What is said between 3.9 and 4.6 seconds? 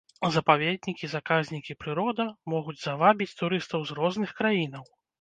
з розных